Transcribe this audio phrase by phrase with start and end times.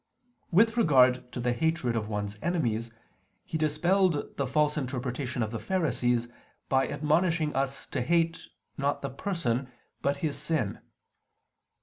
[0.49, 2.89] With regard to the hatred of one's enemies,
[3.45, 6.27] He dispelled the false interpretation of the Pharisees,
[6.69, 8.47] by admonishing us to hate,
[8.79, 9.69] not the person,
[10.01, 10.79] but his sin.